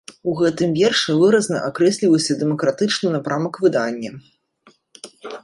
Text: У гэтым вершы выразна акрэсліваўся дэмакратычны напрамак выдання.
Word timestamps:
У 0.29 0.31
гэтым 0.37 0.71
вершы 0.77 1.11
выразна 1.23 1.57
акрэсліваўся 1.67 2.39
дэмакратычны 2.41 3.07
напрамак 3.17 3.53
выдання. 3.67 4.11